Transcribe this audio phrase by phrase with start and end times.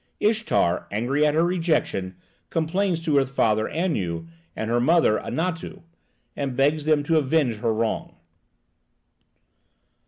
[0.19, 2.15] Ishtar, angry at her rejection,
[2.49, 5.83] complains to her father, Anu, and her mother, Anatu,
[6.35, 8.15] and begs them to avenge her wrong.